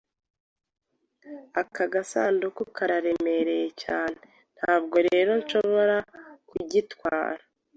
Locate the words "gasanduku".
1.93-2.61